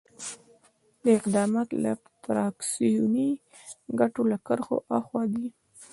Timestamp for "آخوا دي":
4.97-5.47